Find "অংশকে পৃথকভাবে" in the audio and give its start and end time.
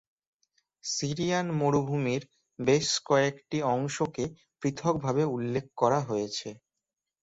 3.73-5.23